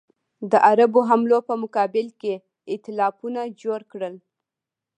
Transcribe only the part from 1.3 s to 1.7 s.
په